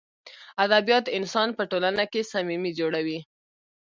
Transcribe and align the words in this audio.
ادبیات 0.63 1.05
انسان 1.17 1.49
په 1.57 1.63
ټولنه 1.71 2.03
کښي 2.11 2.21
صمیمي 2.33 2.71
جوړوي. 2.79 3.19